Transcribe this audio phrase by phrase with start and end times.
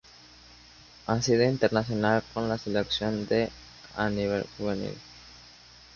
[1.05, 3.51] Ha sido internacional con la selección de
[3.95, 4.95] a nivel juvenil.